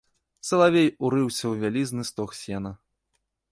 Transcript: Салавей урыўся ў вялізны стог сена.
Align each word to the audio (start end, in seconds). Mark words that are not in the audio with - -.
Салавей 0.47 0.89
урыўся 1.09 1.45
ў 1.51 1.65
вялізны 1.65 2.03
стог 2.13 2.29
сена. 2.41 2.75